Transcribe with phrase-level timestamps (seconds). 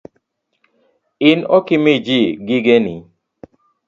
[1.29, 2.95] In ok imi ji gigeni?